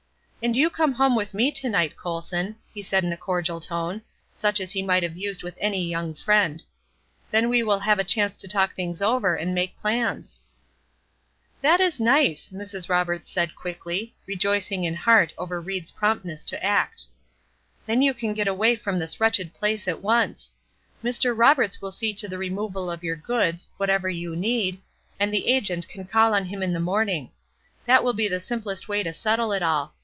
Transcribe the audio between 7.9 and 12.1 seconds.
a chance to talk things over and make plans." "That is